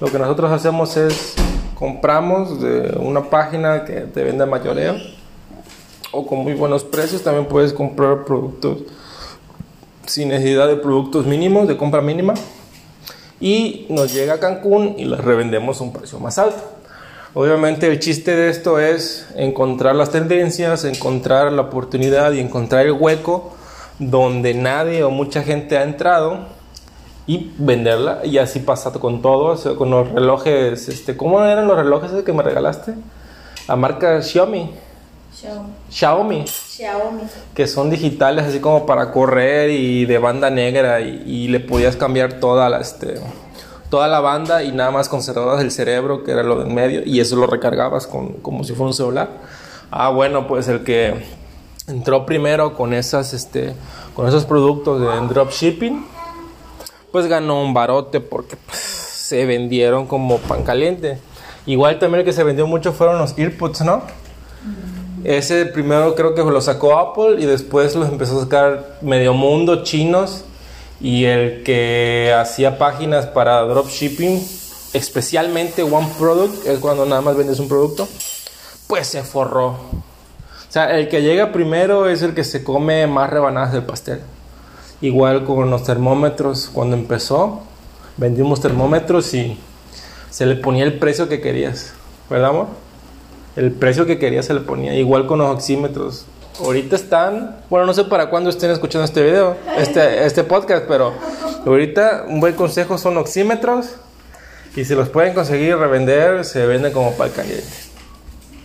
Lo 0.00 0.10
que 0.10 0.18
nosotros 0.18 0.50
hacemos 0.50 0.96
es 0.96 1.34
compramos 1.82 2.60
de 2.60 2.96
una 3.00 3.28
página 3.28 3.84
que 3.84 4.02
te 4.02 4.22
vende 4.22 4.46
mayoreo 4.46 4.94
o 6.12 6.24
con 6.24 6.38
muy 6.38 6.54
buenos 6.54 6.84
precios. 6.84 7.24
También 7.24 7.46
puedes 7.46 7.72
comprar 7.72 8.24
productos 8.24 8.84
sin 10.06 10.28
necesidad 10.28 10.68
de 10.68 10.76
productos 10.76 11.26
mínimos, 11.26 11.66
de 11.66 11.76
compra 11.76 12.00
mínima 12.00 12.34
y 13.40 13.86
nos 13.88 14.14
llega 14.14 14.34
a 14.34 14.38
Cancún 14.38 14.94
y 14.96 15.06
las 15.06 15.24
revendemos 15.24 15.80
a 15.80 15.82
un 15.82 15.92
precio 15.92 16.20
más 16.20 16.38
alto. 16.38 16.62
Obviamente 17.34 17.88
el 17.88 17.98
chiste 17.98 18.36
de 18.36 18.48
esto 18.48 18.78
es 18.78 19.26
encontrar 19.34 19.96
las 19.96 20.12
tendencias, 20.12 20.84
encontrar 20.84 21.50
la 21.50 21.62
oportunidad 21.62 22.30
y 22.30 22.38
encontrar 22.38 22.86
el 22.86 22.92
hueco 22.92 23.56
donde 23.98 24.54
nadie 24.54 25.02
o 25.02 25.10
mucha 25.10 25.42
gente 25.42 25.76
ha 25.76 25.82
entrado 25.82 26.46
y 27.26 27.52
venderla 27.58 28.20
y 28.24 28.38
así 28.38 28.60
pasa 28.60 28.92
con 28.92 29.22
todo, 29.22 29.76
con 29.76 29.90
los 29.90 30.10
relojes, 30.10 30.88
este, 30.88 31.16
¿cómo 31.16 31.44
eran 31.44 31.68
los 31.68 31.76
relojes 31.76 32.10
que 32.24 32.32
me 32.32 32.42
regalaste? 32.42 32.94
La 33.68 33.76
marca 33.76 34.20
Xiaomi. 34.20 34.70
Xiaomi. 35.90 36.44
Xiaomi. 36.46 37.22
Que 37.54 37.66
son 37.66 37.90
digitales 37.90 38.46
así 38.46 38.60
como 38.60 38.86
para 38.86 39.10
correr 39.12 39.70
y 39.70 40.04
de 40.04 40.18
banda 40.18 40.50
negra 40.50 41.00
y, 41.00 41.48
le 41.48 41.60
podías 41.60 41.96
cambiar 41.96 42.34
toda 42.34 42.68
la, 42.68 42.80
este, 42.80 43.14
toda 43.88 44.08
la 44.08 44.20
banda 44.20 44.62
y 44.62 44.72
nada 44.72 44.90
más 44.90 45.08
conservabas 45.08 45.60
el 45.62 45.70
cerebro 45.70 46.24
que 46.24 46.32
era 46.32 46.42
lo 46.42 46.62
en 46.62 46.74
medio 46.74 47.02
y 47.04 47.20
eso 47.20 47.36
lo 47.36 47.46
recargabas 47.46 48.06
con, 48.06 48.34
como 48.34 48.64
si 48.64 48.74
fuera 48.74 48.88
un 48.88 48.94
celular. 48.94 49.28
Ah, 49.90 50.10
bueno, 50.10 50.46
pues 50.46 50.68
el 50.68 50.84
que 50.84 51.22
entró 51.86 52.26
primero 52.26 52.74
con, 52.74 52.94
esas, 52.94 53.32
este, 53.32 53.74
con 54.14 54.26
esos 54.28 54.44
productos 54.44 55.00
de 55.00 55.34
dropshipping, 55.34 56.04
pues 57.12 57.26
ganó 57.26 57.62
un 57.62 57.74
barote 57.74 58.20
porque 58.20 58.56
pues, 58.56 58.78
se 58.78 59.44
vendieron 59.44 60.06
como 60.06 60.38
pan 60.38 60.64
caliente. 60.64 61.18
Igual 61.66 61.98
también 61.98 62.20
el 62.20 62.24
que 62.24 62.32
se 62.32 62.42
vendió 62.42 62.66
mucho 62.66 62.92
fueron 62.92 63.18
los 63.18 63.38
earpods, 63.38 63.82
¿no? 63.82 64.02
Ese 65.22 65.66
primero 65.66 66.16
creo 66.16 66.34
que 66.34 66.42
lo 66.42 66.60
sacó 66.60 66.98
Apple 66.98 67.40
y 67.40 67.46
después 67.46 67.94
los 67.94 68.08
empezó 68.08 68.38
a 68.38 68.42
sacar 68.42 68.98
medio 69.02 69.34
mundo 69.34 69.84
chinos 69.84 70.44
Y 71.00 71.26
el 71.26 71.62
que 71.62 72.34
hacía 72.36 72.78
páginas 72.78 73.26
para 73.26 73.60
dropshipping, 73.62 74.44
especialmente 74.92 75.82
One 75.84 76.08
Product, 76.18 76.66
es 76.66 76.78
cuando 76.80 77.06
nada 77.06 77.20
más 77.20 77.36
vendes 77.36 77.60
un 77.60 77.68
producto, 77.68 78.08
pues 78.88 79.06
se 79.06 79.22
forró. 79.22 79.68
O 79.68 80.72
sea, 80.72 80.96
el 80.98 81.08
que 81.08 81.22
llega 81.22 81.52
primero 81.52 82.08
es 82.08 82.22
el 82.22 82.34
que 82.34 82.44
se 82.44 82.64
come 82.64 83.06
más 83.06 83.30
rebanadas 83.30 83.72
del 83.72 83.84
pastel. 83.84 84.20
Igual 85.02 85.44
con 85.44 85.68
los 85.68 85.82
termómetros, 85.82 86.70
cuando 86.72 86.96
empezó, 86.96 87.62
vendimos 88.16 88.60
termómetros 88.60 89.34
y 89.34 89.58
se 90.30 90.46
le 90.46 90.54
ponía 90.54 90.84
el 90.84 90.98
precio 90.98 91.28
que 91.28 91.40
querías, 91.40 91.92
¿verdad, 92.30 92.50
amor? 92.50 92.66
El 93.56 93.72
precio 93.72 94.06
que 94.06 94.20
querías 94.20 94.46
se 94.46 94.54
le 94.54 94.60
ponía. 94.60 94.94
Igual 94.94 95.26
con 95.26 95.40
los 95.40 95.50
oxímetros. 95.50 96.24
Ahorita 96.60 96.94
están, 96.94 97.56
bueno, 97.68 97.84
no 97.84 97.94
sé 97.94 98.04
para 98.04 98.30
cuándo 98.30 98.48
estén 98.48 98.70
escuchando 98.70 99.04
este 99.04 99.24
video, 99.24 99.56
este, 99.76 100.24
este 100.24 100.44
podcast, 100.44 100.86
pero 100.86 101.12
ahorita 101.66 102.26
un 102.28 102.38
buen 102.38 102.54
consejo 102.54 102.96
son 102.96 103.16
oxímetros 103.16 103.96
y 104.76 104.84
si 104.84 104.94
los 104.94 105.08
pueden 105.08 105.34
conseguir 105.34 105.76
revender, 105.76 106.44
se 106.44 106.64
venden 106.64 106.92
como 106.92 107.12
para 107.12 107.30
el 107.30 107.34
caliente. 107.34 107.66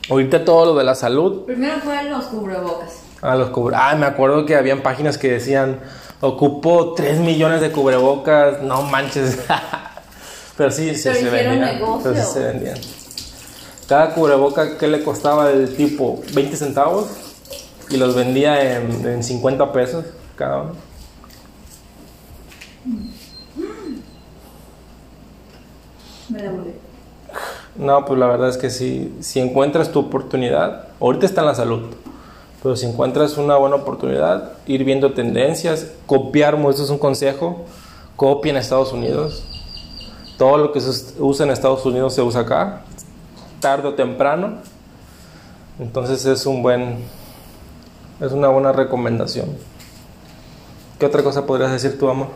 Ahorita 0.10 0.46
todo 0.46 0.68
lo 0.68 0.76
de 0.76 0.84
la 0.84 0.94
salud. 0.94 1.46
Primero 1.46 1.80
fueron 1.80 2.12
los 2.12 2.26
cubrebocas. 2.26 3.02
Ah, 3.22 3.36
los 3.36 3.50
cubre. 3.50 3.76
Ah, 3.78 3.96
me 3.96 4.06
acuerdo 4.06 4.46
que 4.46 4.56
habían 4.56 4.82
páginas 4.82 5.18
que 5.18 5.32
decían, 5.32 5.80
ocupo 6.22 6.94
3 6.94 7.20
millones 7.20 7.62
de 7.62 7.72
cubrebocas, 7.72 8.62
no 8.62 8.84
manches. 8.84 9.40
Pero 10.58 10.72
sí, 10.72 10.92
Pero 11.04 11.16
se 11.16 11.30
vendían. 11.30 11.80
Pero 12.04 12.16
sí 12.16 12.34
se 12.34 12.40
vendían. 12.40 12.78
Cada 13.88 14.14
cubreboca, 14.14 14.78
¿qué 14.78 14.88
le 14.88 15.04
costaba 15.04 15.48
del 15.48 15.76
tipo? 15.76 16.22
20 16.34 16.58
centavos. 16.58 17.08
Y 17.90 17.98
los 17.98 18.16
vendía 18.16 18.78
en, 18.78 19.08
en 19.08 19.24
50 19.24 19.72
pesos 19.72 20.06
cada 20.36 20.64
uno. 20.64 20.74
Me 26.30 26.44
la 26.44 26.52
volví. 26.52 26.74
No, 27.76 28.06
pues 28.06 28.20
la 28.20 28.28
verdad 28.28 28.50
es 28.50 28.58
que 28.58 28.70
sí, 28.70 29.16
si 29.20 29.40
encuentras 29.40 29.92
tu 29.92 30.00
oportunidad, 30.00 30.88
ahorita 31.00 31.26
está 31.26 31.42
en 31.42 31.48
la 31.48 31.56
salud, 31.56 31.84
pero 32.64 32.76
si 32.76 32.86
encuentras 32.86 33.38
una 33.38 33.56
buena 33.56 33.76
oportunidad, 33.76 34.54
ir 34.66 34.84
viendo 34.84 35.14
tendencias, 35.14 35.92
copiar, 36.06 36.56
esto 36.70 36.84
es 36.84 36.90
un 36.90 36.98
consejo, 36.98 37.66
copia 38.16 38.52
en 38.52 38.58
Estados 38.58 38.92
Unidos. 38.94 39.44
Todo 40.38 40.58
lo 40.58 40.72
que 40.72 40.82
se 40.82 41.22
usa 41.22 41.46
en 41.46 41.52
Estados 41.52 41.86
Unidos 41.86 42.14
se 42.16 42.22
usa 42.22 42.42
acá, 42.42 42.82
tarde 43.60 43.88
o 43.88 43.94
temprano. 43.94 44.58
Entonces 45.80 46.26
es 46.26 46.46
un 46.46 46.64
buen, 46.64 46.98
es 48.20 48.32
una 48.32 48.48
buena 48.48 48.72
recomendación. 48.72 49.56
¿Qué 51.00 51.06
otra 51.06 51.22
cosa 51.22 51.46
podrías 51.46 51.72
decir 51.72 52.00
tú, 52.00 52.10
amor? 52.10 52.30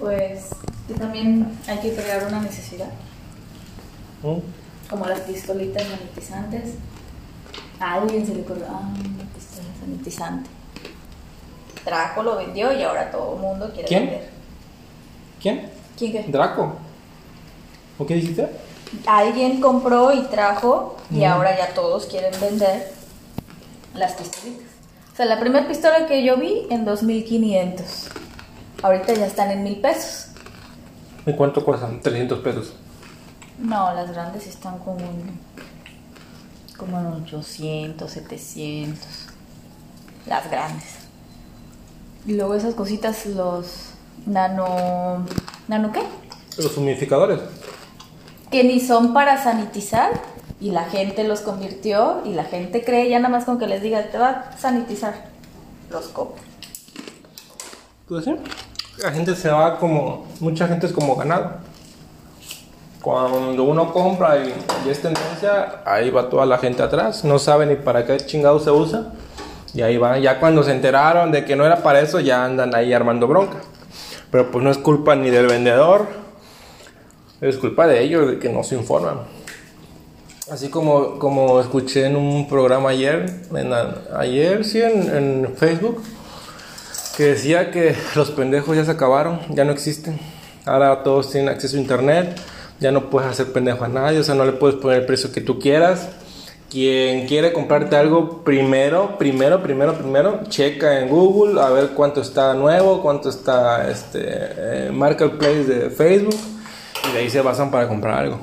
Pues 0.00 0.48
que 0.88 0.94
también 0.94 1.56
hay 1.68 1.78
que 1.78 1.94
crear 1.94 2.26
una 2.26 2.40
necesidad. 2.40 2.90
¿Mm? 4.22 4.38
Como 4.90 5.06
las 5.06 5.20
pistolitas 5.20 5.84
sanitizantes. 5.84 6.74
A 7.82 7.94
alguien 7.94 8.24
se 8.24 8.32
le 8.32 8.42
ocurrió, 8.42 8.64
ah, 8.68 8.80
una 8.80 9.24
pistola 9.34 9.68
sanitizante. 9.80 10.48
Draco 11.84 12.22
lo 12.22 12.36
vendió 12.36 12.72
y 12.72 12.80
ahora 12.84 13.10
todo 13.10 13.34
el 13.34 13.40
mundo 13.40 13.70
quiere 13.72 13.88
¿Quién? 13.88 14.06
vender. 14.06 14.30
¿Quién? 15.40 15.70
¿Quién 15.98 16.12
qué? 16.12 16.24
Draco. 16.30 16.76
¿O 17.98 18.06
qué 18.06 18.14
dijiste? 18.14 18.48
Alguien 19.04 19.60
compró 19.60 20.12
y 20.12 20.22
trajo 20.26 20.96
y 21.10 21.24
ahora 21.24 21.58
ya 21.58 21.74
todos 21.74 22.06
quieren 22.06 22.32
vender 22.40 22.92
las 23.94 24.12
pistolitas. 24.12 24.66
O 25.12 25.16
sea, 25.16 25.26
la 25.26 25.40
primera 25.40 25.66
pistola 25.66 26.06
que 26.06 26.22
yo 26.22 26.36
vi 26.36 26.68
en 26.70 26.84
2500. 26.84 28.08
Ahorita 28.82 29.12
ya 29.14 29.26
están 29.26 29.50
en 29.50 29.64
mil 29.64 29.80
pesos. 29.80 30.28
¿Y 31.26 31.34
cuánto 31.34 31.64
cuestan? 31.64 32.00
300 32.00 32.38
pesos. 32.38 32.74
No, 33.58 33.92
las 33.92 34.12
grandes 34.12 34.46
están 34.46 34.78
como 34.78 35.00
en, 35.00 35.38
como 36.82 36.98
en 36.98 37.06
800, 37.06 38.10
700. 38.10 38.98
Las 40.26 40.50
grandes. 40.50 40.94
Y 42.26 42.34
luego 42.34 42.54
esas 42.54 42.74
cositas, 42.74 43.24
los 43.26 43.90
nano... 44.26 45.24
¿Nano 45.68 45.92
qué? 45.92 46.02
Los 46.58 46.76
humidificadores. 46.76 47.38
Que 48.50 48.64
ni 48.64 48.80
son 48.80 49.14
para 49.14 49.42
sanitizar 49.42 50.10
y 50.60 50.72
la 50.72 50.84
gente 50.84 51.22
los 51.24 51.40
convirtió 51.40 52.20
y 52.24 52.34
la 52.34 52.44
gente 52.44 52.84
cree 52.84 53.08
ya 53.08 53.20
nada 53.20 53.30
más 53.30 53.44
con 53.44 53.58
que 53.58 53.68
les 53.68 53.80
diga, 53.80 54.02
te 54.10 54.18
va 54.18 54.30
a 54.30 54.58
sanitizar. 54.58 55.14
Los 55.88 56.06
compra. 56.06 56.42
Pues 58.08 58.24
sí. 58.24 58.34
La 58.98 59.12
gente 59.12 59.36
se 59.36 59.48
va 59.50 59.78
como. 59.78 60.26
Mucha 60.40 60.66
gente 60.68 60.86
es 60.86 60.92
como 60.92 61.16
ganado. 61.16 61.58
Cuando 63.02 63.64
uno 63.64 63.92
compra 63.92 64.38
y, 64.38 64.88
es 64.88 65.02
tendencia, 65.02 65.82
ahí 65.84 66.10
va 66.10 66.30
toda 66.30 66.46
la 66.46 66.58
gente 66.58 66.84
atrás. 66.84 67.24
No 67.24 67.40
sabe 67.40 67.66
ni 67.66 67.74
para 67.74 68.06
qué 68.06 68.16
chingado 68.18 68.60
se 68.60 68.70
usa. 68.70 69.12
Y 69.74 69.82
ahí 69.82 69.96
va. 69.96 70.18
Ya 70.18 70.38
cuando 70.38 70.62
se 70.62 70.70
enteraron 70.70 71.32
de 71.32 71.44
que 71.44 71.56
no 71.56 71.66
era 71.66 71.82
para 71.82 72.00
eso, 72.00 72.20
ya 72.20 72.44
andan 72.44 72.74
ahí 72.76 72.92
armando 72.92 73.26
bronca. 73.26 73.56
Pero 74.30 74.52
pues 74.52 74.62
no 74.62 74.70
es 74.70 74.78
culpa 74.78 75.16
ni 75.16 75.30
del 75.30 75.48
vendedor. 75.48 76.06
Es 77.40 77.56
culpa 77.56 77.88
de 77.88 78.02
ellos, 78.02 78.28
de 78.28 78.38
que 78.38 78.48
no 78.48 78.62
se 78.62 78.76
informan. 78.76 79.16
Así 80.48 80.68
como, 80.68 81.18
como 81.18 81.60
escuché 81.60 82.06
en 82.06 82.14
un 82.14 82.48
programa 82.48 82.90
ayer, 82.90 83.26
en 83.52 83.72
ayer 84.16 84.64
sí, 84.64 84.80
en, 84.80 85.14
en 85.14 85.54
Facebook, 85.56 86.00
que 87.16 87.24
decía 87.24 87.72
que 87.72 87.96
los 88.14 88.30
pendejos 88.30 88.76
ya 88.76 88.84
se 88.84 88.92
acabaron, 88.92 89.40
ya 89.50 89.64
no 89.64 89.72
existen. 89.72 90.20
Ahora 90.64 91.02
todos 91.02 91.30
tienen 91.30 91.48
acceso 91.48 91.76
a 91.76 91.80
internet, 91.80 92.40
ya 92.82 92.92
no 92.92 93.08
puedes 93.08 93.30
hacer 93.30 93.52
pendejo 93.52 93.84
a 93.84 93.88
nadie, 93.88 94.18
o 94.18 94.22
sea, 94.24 94.34
no 94.34 94.44
le 94.44 94.52
puedes 94.52 94.76
poner 94.76 94.98
el 94.98 95.06
precio 95.06 95.32
que 95.32 95.40
tú 95.40 95.58
quieras. 95.58 96.08
Quien 96.70 97.26
quiere 97.26 97.52
comprarte 97.52 97.96
algo, 97.96 98.42
primero, 98.44 99.18
primero, 99.18 99.62
primero, 99.62 99.94
primero, 99.94 100.40
checa 100.48 101.00
en 101.00 101.08
Google 101.10 101.60
a 101.60 101.68
ver 101.68 101.90
cuánto 101.90 102.22
está 102.22 102.54
nuevo, 102.54 103.02
cuánto 103.02 103.28
está 103.28 103.90
este 103.90 104.20
eh, 104.24 104.90
Marketplace 104.92 105.64
de 105.64 105.90
Facebook, 105.90 106.34
y 107.08 107.12
de 107.12 107.18
ahí 107.18 107.30
se 107.30 107.42
basan 107.42 107.70
para 107.70 107.86
comprar 107.88 108.18
algo. 108.18 108.40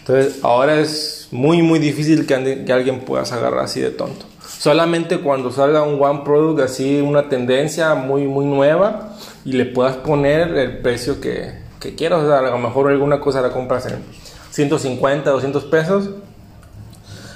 Entonces, 0.00 0.40
ahora 0.42 0.80
es 0.80 1.28
muy, 1.30 1.62
muy 1.62 1.78
difícil 1.78 2.26
que, 2.26 2.36
ande- 2.36 2.64
que 2.64 2.72
alguien 2.72 3.00
pueda 3.00 3.22
agarrar 3.22 3.64
así 3.64 3.80
de 3.80 3.90
tonto. 3.90 4.26
Solamente 4.46 5.20
cuando 5.20 5.50
salga 5.50 5.82
un 5.82 6.02
One 6.02 6.20
Product 6.24 6.60
así, 6.60 7.00
una 7.00 7.30
tendencia 7.30 7.94
muy, 7.94 8.26
muy 8.26 8.44
nueva 8.44 9.16
y 9.46 9.52
le 9.52 9.64
puedas 9.64 9.96
poner 9.96 10.48
el 10.58 10.78
precio 10.78 11.22
que, 11.22 11.59
que 11.80 11.94
quieras. 11.94 12.22
O 12.22 12.26
sea, 12.28 12.38
a 12.38 12.42
lo 12.42 12.58
mejor 12.58 12.90
alguna 12.90 13.20
cosa 13.20 13.40
la 13.40 13.50
compras 13.50 13.86
en 13.86 14.04
150, 14.50 15.30
200 15.30 15.64
pesos 15.64 16.10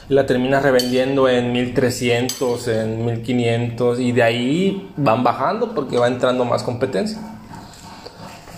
y 0.08 0.14
la 0.14 0.26
terminas 0.26 0.62
revendiendo 0.62 1.28
en 1.28 1.52
1300, 1.52 2.68
en 2.68 3.06
1500 3.06 4.00
y 4.00 4.12
de 4.12 4.22
ahí 4.22 4.92
van 4.96 5.24
bajando 5.24 5.74
porque 5.74 5.98
va 5.98 6.06
entrando 6.06 6.44
más 6.44 6.62
competencia. 6.62 7.18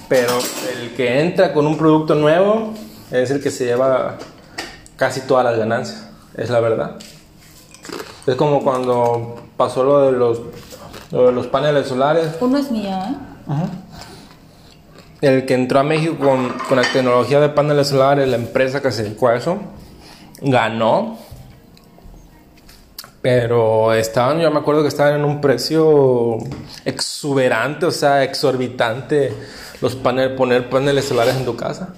Pero 0.09 0.33
el 0.81 0.95
que 0.95 1.21
entra 1.21 1.53
con 1.53 1.67
un 1.67 1.79
producto 1.79 2.15
nuevo 2.15 2.73
es 3.11 3.31
el 3.31 3.43
que 3.43 3.51
se 3.51 3.65
lleva 3.65 4.19
casi 4.97 5.21
todas 5.23 5.45
las 5.45 5.59
ganancias, 5.59 6.09
es 6.37 6.51
la 6.51 6.61
verdad. 6.61 6.97
Es 8.27 8.35
como 8.35 8.63
cuando 8.63 9.37
pasó 9.57 9.85
lo 9.85 10.07
de 10.07 10.13
los, 10.13 10.41
lo 11.13 11.27
de 11.27 11.33
los 11.33 11.47
paneles 11.47 11.87
solares. 11.87 12.37
Uno 12.41 12.59
es 12.59 12.71
mía, 12.71 13.11
¿eh? 13.11 13.57
El 15.21 15.47
que 15.47 15.55
entró 15.55 15.81
a 15.81 15.83
México 15.83 16.17
con, 16.19 16.51
con 16.69 16.77
la 16.77 16.83
tecnología 16.93 17.41
de 17.41 17.49
paneles 17.49 17.89
solares, 17.89 18.29
la 18.29 18.37
empresa 18.37 18.83
que 18.83 18.93
se 18.93 19.03
dedicó 19.05 19.29
a 19.29 19.37
eso, 19.37 19.59
ganó. 20.43 21.19
Pero 23.23 23.93
estaban, 23.95 24.39
yo 24.41 24.51
me 24.51 24.59
acuerdo 24.59 24.83
que 24.83 24.89
estaban 24.89 25.15
en 25.15 25.25
un 25.25 25.41
precio 25.41 26.37
exuberante, 26.85 27.87
o 27.87 27.91
sea, 27.91 28.23
exorbitante, 28.23 29.33
los 29.81 29.97
paneles, 29.97 30.37
poner 30.37 30.69
paneles 30.69 31.07
solares 31.07 31.35
en 31.35 31.45
tu 31.45 31.57
casa. 31.57 31.95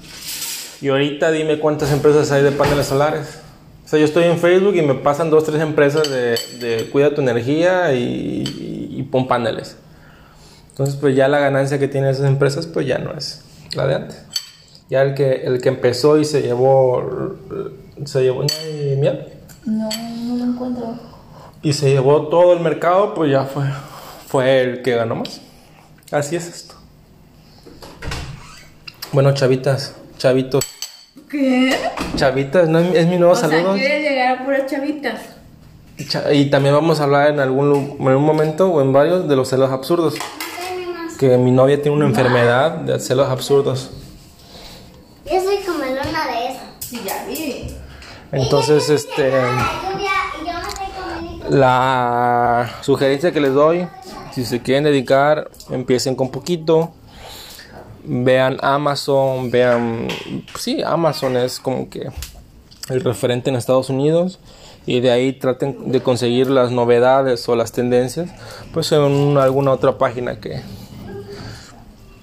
Y 0.80 0.88
ahorita 0.88 1.30
dime 1.30 1.58
cuántas 1.58 1.92
empresas 1.92 2.30
hay 2.30 2.42
de 2.42 2.52
paneles 2.52 2.86
solares. 2.86 3.40
O 3.84 3.88
sea, 3.88 3.98
yo 3.98 4.04
estoy 4.04 4.24
en 4.24 4.38
Facebook 4.38 4.76
y 4.76 4.82
me 4.82 4.94
pasan 4.94 5.28
dos, 5.28 5.44
tres 5.44 5.60
empresas 5.60 6.08
de, 6.08 6.38
de 6.60 6.88
cuida 6.90 7.14
tu 7.14 7.20
energía 7.20 7.92
y, 7.92 7.98
y- 8.44 8.94
y 8.98 9.02
pon 9.02 9.26
paneles. 9.26 9.76
Entonces, 10.78 10.94
pues 11.00 11.16
ya 11.16 11.26
la 11.26 11.40
ganancia 11.40 11.80
que 11.80 11.88
tienen 11.88 12.10
esas 12.10 12.26
empresas, 12.26 12.68
pues 12.68 12.86
ya 12.86 12.98
no 12.98 13.12
es 13.12 13.42
la 13.74 13.86
de 13.88 13.94
antes. 13.96 14.22
Ya 14.88 15.02
el 15.02 15.14
que, 15.14 15.42
el 15.44 15.60
que 15.60 15.68
empezó 15.70 16.18
y 16.18 16.24
se 16.24 16.40
llevó, 16.40 17.34
se 18.04 18.22
llevó, 18.22 18.42
¿no 18.42 18.48
miel? 19.00 19.26
No, 19.66 19.88
no 19.88 20.36
lo 20.36 20.52
encuentro. 20.52 20.94
Y 21.62 21.72
se 21.72 21.90
llevó 21.90 22.28
todo 22.28 22.52
el 22.52 22.60
mercado, 22.60 23.12
pues 23.14 23.30
ya 23.32 23.42
fue, 23.44 23.64
fue 24.28 24.60
el 24.62 24.82
que 24.82 24.94
ganó 24.94 25.16
más. 25.16 25.40
Así 26.12 26.36
es 26.36 26.46
esto. 26.46 26.76
Bueno, 29.12 29.32
chavitas, 29.34 29.94
chavitos, 30.16 30.64
¿Qué? 31.28 31.74
chavitas, 32.14 32.68
¿no? 32.68 32.78
es 32.78 33.06
mi 33.08 33.16
nuevo 33.18 33.32
O 33.32 33.36
sea, 33.36 33.48
saludo. 33.48 33.74
quiere 33.74 34.00
llegar 34.00 34.38
a 34.38 34.44
puras 34.44 34.66
chavitas. 34.70 35.20
Cha- 36.08 36.32
Y 36.32 36.50
también 36.50 36.74
vamos 36.74 37.00
a 37.00 37.04
hablar 37.04 37.30
en 37.30 37.40
algún, 37.40 37.96
en 37.98 38.08
algún 38.08 38.24
momento 38.24 38.70
o 38.70 38.80
en 38.80 38.92
varios 38.92 39.28
de 39.28 39.34
los 39.34 39.48
celos 39.48 39.70
absurdos. 39.72 40.14
Que 41.18 41.36
mi 41.36 41.50
novia 41.50 41.82
tiene 41.82 41.96
una 41.96 42.06
enfermedad 42.06 42.70
de 42.72 42.98
celos 43.00 43.28
absurdos. 43.28 43.90
Yo 45.24 45.40
soy 45.42 45.56
comelona 45.64 46.26
de 46.26 46.46
eso. 46.52 46.60
Sí, 46.78 47.02
ya 47.04 47.24
vi. 47.26 47.74
Entonces, 48.30 48.88
este, 48.88 49.32
la 51.48 52.70
sugerencia 52.82 53.32
que 53.32 53.40
les 53.40 53.52
doy, 53.52 53.88
si 54.32 54.44
se 54.44 54.60
quieren 54.60 54.84
dedicar, 54.84 55.50
empiecen 55.70 56.14
con 56.14 56.30
poquito. 56.30 56.92
Vean 58.04 58.58
Amazon, 58.62 59.50
vean, 59.50 60.08
sí, 60.58 60.82
Amazon 60.82 61.36
es 61.36 61.60
como 61.60 61.90
que 61.90 62.08
el 62.88 63.00
referente 63.02 63.50
en 63.50 63.56
Estados 63.56 63.90
Unidos 63.90 64.38
y 64.86 65.00
de 65.00 65.10
ahí 65.10 65.34
traten 65.34 65.92
de 65.92 66.02
conseguir 66.02 66.48
las 66.48 66.70
novedades 66.70 67.46
o 67.48 67.56
las 67.56 67.72
tendencias, 67.72 68.30
pues 68.72 68.90
en 68.92 69.36
alguna 69.36 69.72
otra 69.72 69.98
página 69.98 70.40
que, 70.40 70.62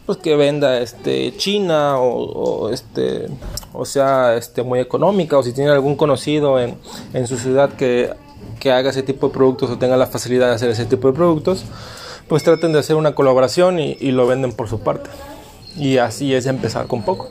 pues 0.05 0.17
que 0.19 0.35
venda 0.35 0.79
este 0.79 1.35
China 1.37 1.99
o, 1.99 2.65
o, 2.65 2.69
este 2.69 3.27
o 3.73 3.85
sea 3.85 4.35
este 4.35 4.63
muy 4.63 4.79
económica 4.79 5.37
o 5.37 5.43
si 5.43 5.51
tiene 5.53 5.71
algún 5.71 5.95
conocido 5.95 6.59
en, 6.59 6.77
en 7.13 7.27
su 7.27 7.37
ciudad 7.37 7.71
que, 7.73 8.13
que 8.59 8.71
haga 8.71 8.91
ese 8.91 9.03
tipo 9.03 9.27
de 9.27 9.33
productos 9.33 9.69
o 9.71 9.77
tenga 9.77 9.97
la 9.97 10.07
facilidad 10.07 10.49
de 10.49 10.55
hacer 10.55 10.69
ese 10.69 10.85
tipo 10.85 11.07
de 11.07 11.13
productos 11.13 11.65
pues 12.27 12.43
traten 12.43 12.73
de 12.73 12.79
hacer 12.79 12.95
una 12.95 13.15
colaboración 13.15 13.79
y, 13.79 13.97
y 13.99 14.11
lo 14.11 14.27
venden 14.27 14.51
por 14.51 14.67
su 14.67 14.79
parte. 14.79 15.09
Y 15.77 15.97
así 15.97 16.33
es 16.33 16.45
empezar 16.45 16.87
con 16.87 17.03
poco. 17.03 17.29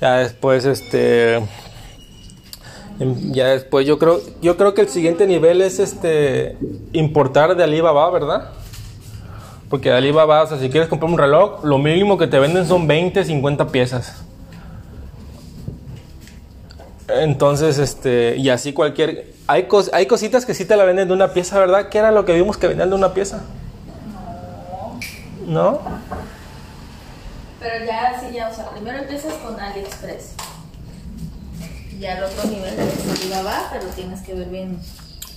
Ya 0.00 0.18
después 0.18 0.64
este 0.64 1.36
em, 2.98 3.32
ya 3.32 3.48
después 3.48 3.86
yo 3.86 3.98
creo 3.98 4.20
yo 4.42 4.56
creo 4.56 4.74
que 4.74 4.82
el 4.82 4.88
siguiente 4.88 5.26
nivel 5.26 5.62
es 5.62 5.78
este 5.78 6.56
importar 6.92 7.56
de 7.56 7.64
Alibaba 7.64 8.10
verdad 8.10 8.50
porque 9.72 9.88
de 9.88 9.96
Alibaba, 9.96 10.42
o 10.42 10.46
sea, 10.46 10.58
si 10.58 10.68
quieres 10.68 10.86
comprar 10.90 11.10
un 11.10 11.16
reloj, 11.16 11.64
lo 11.64 11.78
mínimo 11.78 12.18
que 12.18 12.26
te 12.26 12.38
venden 12.38 12.66
son 12.66 12.86
20, 12.86 13.24
50 13.24 13.68
piezas. 13.68 14.22
Entonces, 17.08 17.78
este, 17.78 18.36
y 18.36 18.50
así 18.50 18.74
cualquier... 18.74 19.32
Hay, 19.46 19.68
cos, 19.68 19.88
hay 19.94 20.04
cositas 20.04 20.44
que 20.44 20.52
sí 20.52 20.66
te 20.66 20.76
la 20.76 20.84
venden 20.84 21.08
de 21.08 21.14
una 21.14 21.32
pieza, 21.32 21.58
¿verdad? 21.58 21.88
¿Qué 21.88 21.96
era 21.96 22.10
lo 22.10 22.26
que 22.26 22.34
vimos 22.34 22.58
que 22.58 22.68
vendían 22.68 22.90
de 22.90 22.96
una 22.96 23.14
pieza? 23.14 23.44
¿No? 25.46 25.80
Pero 27.58 27.86
ya, 27.86 28.20
sí, 28.20 28.26
ya, 28.34 28.50
o 28.50 28.54
sea, 28.54 28.68
primero 28.72 28.98
empiezas 28.98 29.32
con 29.36 29.58
AliExpress. 29.58 30.34
Ya 31.98 32.18
el 32.18 32.24
otro 32.24 32.44
nivel 32.50 32.74
es 32.78 33.22
Alibaba, 33.22 33.70
pero 33.72 33.86
tienes 33.86 34.20
que 34.20 34.34
ver 34.34 34.48
bien. 34.48 34.78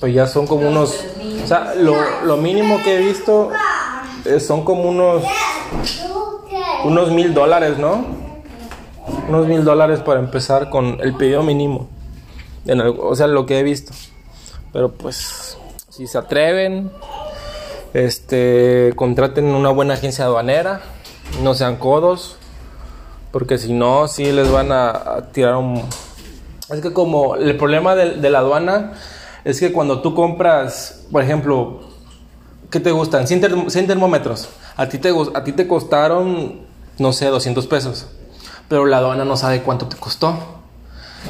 Pues 0.01 0.13
ya 0.13 0.27
son 0.27 0.45
como 0.45 0.67
unos... 0.67 1.05
O 1.41 1.47
sea, 1.47 1.73
lo, 1.75 2.25
lo 2.25 2.35
mínimo 2.35 2.83
que 2.83 2.95
he 2.95 2.99
visto 2.99 3.49
eh, 4.25 4.39
son 4.39 4.63
como 4.63 4.89
unos... 4.89 5.23
Unos 6.83 7.11
mil 7.11 7.33
dólares, 7.33 7.77
¿no? 7.77 8.05
Unos 9.27 9.47
mil 9.47 9.63
dólares 9.63 9.99
para 10.01 10.19
empezar 10.19 10.69
con 10.69 10.97
el 11.01 11.15
pedido 11.15 11.41
mínimo. 11.41 11.87
En 12.65 12.81
o 12.81 13.15
sea, 13.15 13.27
lo 13.27 13.45
que 13.45 13.59
he 13.59 13.63
visto. 13.63 13.91
Pero 14.71 14.91
pues, 14.91 15.57
si 15.89 16.05
se 16.05 16.17
atreven, 16.17 16.91
este, 17.93 18.93
contraten 18.95 19.45
una 19.45 19.69
buena 19.69 19.95
agencia 19.95 20.25
aduanera. 20.25 20.81
No 21.41 21.55
sean 21.55 21.77
codos. 21.77 22.37
Porque 23.31 23.57
si 23.57 23.73
no, 23.73 24.07
sí 24.07 24.31
les 24.31 24.51
van 24.51 24.71
a, 24.71 25.29
tirar 25.31 25.55
un... 25.55 25.83
Es 26.69 26.81
que 26.81 26.93
como 26.93 27.35
el 27.35 27.57
problema 27.57 27.95
de 27.95 28.29
la 28.29 28.39
aduana 28.39 28.93
es 29.45 29.59
que 29.59 29.71
cuando 29.71 30.01
tú 30.01 30.15
compras, 30.15 31.05
por 31.11 31.21
ejemplo, 31.21 31.81
¿qué 32.69 32.79
te 32.79 32.91
gustan? 32.91 33.27
100, 33.27 33.41
term- 33.41 33.69
100 33.69 33.87
termómetros. 33.87 34.49
A 34.75 34.87
ti, 34.89 34.97
te, 34.97 35.13
a 35.33 35.43
ti 35.43 35.51
te 35.51 35.67
costaron, 35.67 36.61
no 36.99 37.13
sé, 37.13 37.25
200 37.27 37.67
pesos. 37.67 38.07
Pero 38.67 38.85
la 38.85 38.97
aduana 38.97 39.25
no 39.25 39.37
sabe 39.37 39.61
cuánto 39.61 39.87
te 39.87 39.95
costó. 39.97 40.37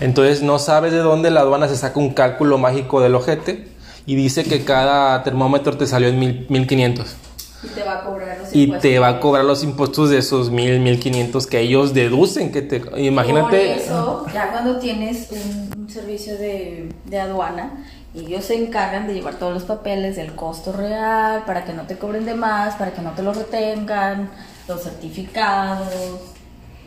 Entonces 0.02 0.42
no 0.42 0.60
sabes 0.60 0.92
de 0.92 1.00
dónde 1.00 1.32
la 1.32 1.42
aduana 1.42 1.68
se 1.68 1.78
saca 1.78 2.00
un 2.00 2.14
cálculo 2.14 2.58
mágico 2.58 3.02
del 3.02 3.16
ojete 3.16 3.70
y 4.06 4.16
dice 4.16 4.44
que 4.44 4.64
cada 4.66 5.24
termómetro 5.24 5.78
te 5.78 5.88
salió 5.88 6.10
en 6.10 6.20
mil- 6.20 6.46
1500. 6.50 7.16
Y 7.64 7.68
te 7.70 7.84
va 7.84 8.00
a 8.00 8.04
cobrar 8.04 8.38
los 8.40 8.54
Y 8.54 8.64
impuestos. 8.64 8.82
te 8.92 9.00
va 9.00 9.08
a 9.08 9.20
cobrar 9.20 9.46
los 9.46 9.64
impuestos 9.64 10.10
de 10.12 10.20
esos 10.20 10.52
1000, 10.52 10.82
1500 10.82 11.48
que 11.48 11.62
ellos 11.62 11.94
deducen 11.94 12.52
que 12.52 12.62
te... 12.62 12.82
Imagínate... 13.02 13.48
Por 13.48 13.78
eso, 13.82 14.26
ya 14.34 14.52
cuando 14.52 14.78
tienes 14.78 15.30
un, 15.32 15.72
un 15.84 15.90
servicio 15.90 16.38
de, 16.38 16.90
de 17.06 17.20
aduana, 17.20 17.86
ellos 18.22 18.46
se 18.46 18.56
encargan 18.56 19.08
de 19.08 19.14
llevar 19.14 19.36
todos 19.36 19.54
los 19.54 19.64
papeles 19.64 20.16
del 20.16 20.36
costo 20.36 20.72
real 20.72 21.44
para 21.46 21.66
que 21.66 21.74
no 21.74 21.84
te 21.84 21.98
cobren 21.98 22.26
de 22.26 22.34
más, 22.34 22.76
para 22.76 22.94
que 22.94 23.02
no 23.02 23.12
te 23.12 23.24
lo 23.24 23.34
retengan, 23.34 24.30
los 24.68 24.84
certificados, 24.84 25.88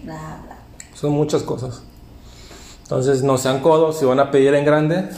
bla, 0.04 0.38
bla. 0.44 0.56
Son 0.94 1.12
muchas 1.12 1.42
cosas. 1.42 1.82
Entonces 2.82 3.22
no 3.22 3.36
sean 3.36 3.60
codos, 3.60 3.98
si 3.98 4.06
van 4.06 4.20
a 4.20 4.30
pedir 4.30 4.54
en 4.54 4.64
grande, 4.64 5.10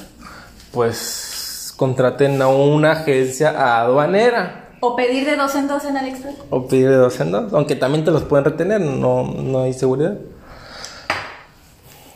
pues 0.72 1.72
contraten 1.76 2.42
a 2.42 2.48
una 2.48 2.92
agencia 2.92 3.80
aduanera. 3.80 4.70
O 4.80 4.96
pedir 4.96 5.24
de 5.24 5.36
dos 5.36 5.54
en 5.54 5.68
dos 5.68 5.84
en 5.84 5.96
AliExpress. 5.96 6.36
O 6.50 6.66
pedir 6.66 6.88
de 6.88 6.96
dos 6.96 7.20
en 7.20 7.30
dos, 7.30 7.52
aunque 7.52 7.76
también 7.76 8.04
te 8.04 8.10
los 8.10 8.24
pueden 8.24 8.44
retener, 8.44 8.80
no, 8.80 9.24
no 9.24 9.62
hay 9.62 9.72
seguridad. 9.72 10.14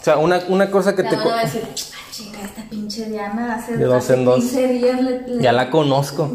O 0.00 0.04
sea, 0.04 0.16
una, 0.18 0.42
una 0.48 0.70
cosa 0.70 0.94
que 0.96 1.02
Ya 1.02 1.10
te... 1.10 1.16
no 1.16 1.22
co- 2.16 2.24
le 2.24 2.30
va 2.30 2.38
a 2.38 2.42
decir, 2.42 2.42
chinga, 2.42 2.44
esta 2.44 2.70
pinche 2.70 3.04
Diana 3.10 3.54
hace, 3.54 3.76
De 3.76 3.84
dos 3.84 3.94
hace 3.96 4.14
en 4.14 4.24
dos. 4.24 4.36
15 4.40 4.68
días 4.68 5.02
le, 5.02 5.28
le- 5.28 5.42
Ya 5.42 5.52
la 5.52 5.70
conozco. 5.70 6.30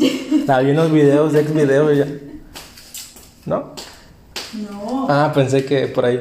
La 0.48 0.60
vi 0.60 0.72
en 0.72 0.76
los 0.78 0.92
videos, 0.92 1.34
ex 1.36 1.54
videos 1.54 1.98
ya. 1.98 2.06
¿No? 3.46 3.74
No. 4.72 5.08
Ah, 5.10 5.32
pensé 5.34 5.66
que 5.66 5.88
por 5.88 6.06
ahí. 6.06 6.18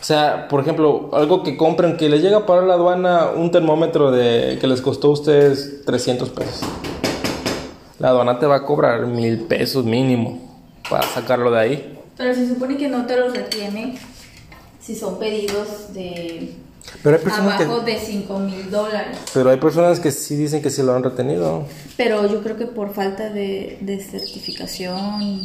O 0.00 0.04
sea, 0.08 0.48
por 0.48 0.60
ejemplo, 0.60 1.10
algo 1.12 1.42
que 1.42 1.56
compren 1.56 1.96
que 1.96 2.08
les 2.08 2.22
llega 2.22 2.38
a 2.38 2.46
pagar 2.46 2.64
la 2.64 2.74
aduana 2.74 3.30
un 3.34 3.50
termómetro 3.50 4.10
de 4.10 4.56
que 4.60 4.66
les 4.66 4.80
costó 4.80 5.08
a 5.08 5.10
ustedes 5.12 5.84
300 5.84 6.30
pesos. 6.30 6.60
La 7.98 8.08
aduana 8.10 8.38
te 8.38 8.46
va 8.46 8.56
a 8.56 8.64
cobrar 8.64 9.06
mil 9.06 9.40
pesos 9.40 9.84
mínimo 9.84 10.38
para 10.88 11.02
sacarlo 11.06 11.50
de 11.50 11.58
ahí. 11.60 11.98
Pero 12.16 12.34
se 12.34 12.48
supone 12.48 12.76
que 12.76 12.88
no 12.88 13.06
te 13.06 13.16
los 13.18 13.34
retiene 13.36 13.98
si 14.80 14.94
son 14.94 15.18
pedidos 15.18 15.92
de 15.92 16.54
Pero 17.02 17.16
hay 17.16 17.22
personas 17.22 17.60
abajo 17.60 17.84
que, 17.84 17.92
de 17.92 17.98
5 17.98 18.38
mil 18.40 18.70
dólares. 18.70 19.18
pero 19.32 19.50
hay 19.50 19.58
personas 19.58 20.00
que 20.00 20.10
sí 20.10 20.36
dicen 20.36 20.62
que 20.62 20.70
sí 20.70 20.82
lo 20.82 20.94
han 20.94 21.02
retenido. 21.02 21.66
Pero 21.96 22.26
yo 22.26 22.42
creo 22.42 22.56
que 22.56 22.66
por 22.66 22.92
falta 22.94 23.30
de, 23.30 23.78
de 23.80 24.00
certificación, 24.00 25.44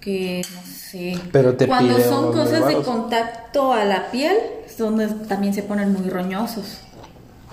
que 0.00 0.42
no 0.54 0.60
sé. 0.64 1.18
Pero 1.32 1.56
te 1.56 1.66
Cuando 1.66 1.96
pide 1.96 2.08
son 2.08 2.32
cosas 2.32 2.66
de 2.68 2.76
contacto 2.82 3.72
a 3.72 3.84
la 3.84 4.10
piel, 4.10 4.36
es 4.66 4.78
donde 4.78 5.08
también 5.26 5.54
se 5.54 5.62
ponen 5.62 5.92
muy 5.92 6.08
roñosos. 6.10 6.78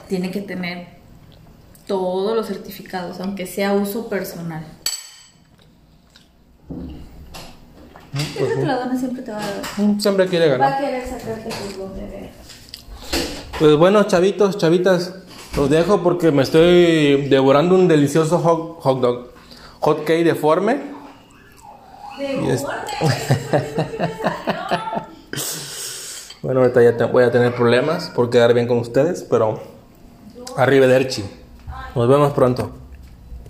Tiene 0.07 0.31
que 0.31 0.41
tener 0.41 0.87
todos 1.87 2.35
los 2.35 2.47
certificados, 2.47 3.19
aunque 3.19 3.47
sea 3.47 3.73
uso 3.73 4.07
personal. 4.09 4.63
La 8.63 8.75
dona 8.77 8.97
siempre 8.97 9.23
te 9.23 9.31
va 9.31 9.37
a 9.37 9.47
dar. 9.47 10.01
Siempre 10.01 10.27
quiere 10.27 10.47
Va 10.49 10.53
a 10.53 10.57
ganar. 10.69 10.79
querer 10.81 11.07
sacarte 11.07 11.49
tus 11.49 11.95
de 11.95 12.05
ver. 12.07 12.29
Pues 13.59 13.75
bueno, 13.77 14.03
chavitos, 14.03 14.57
chavitas, 14.57 15.15
los 15.55 15.69
dejo 15.69 16.01
porque 16.01 16.31
me 16.31 16.43
estoy 16.43 17.27
devorando 17.29 17.75
un 17.75 17.87
delicioso 17.87 18.39
hot, 18.39 18.99
dog. 18.99 19.29
Hot 19.79 20.03
cake 20.03 20.23
deforme. 20.23 20.93
Bueno, 26.43 26.59
ahorita 26.59 26.83
ya 26.83 27.05
voy 27.05 27.23
a 27.23 27.31
tener 27.31 27.55
problemas 27.55 28.09
por 28.09 28.29
quedar 28.29 28.53
bien 28.53 28.67
con 28.67 28.77
ustedes, 28.77 29.23
pero 29.23 29.61
arrivederci. 30.57 31.23
Nos 31.95 32.09
vemos 32.09 32.33
pronto. 32.33 32.82